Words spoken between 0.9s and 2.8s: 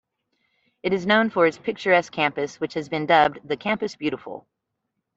is known for its picturesque campus which